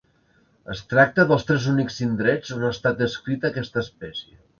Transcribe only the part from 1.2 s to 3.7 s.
dels tres únics indrets on ha estat descrita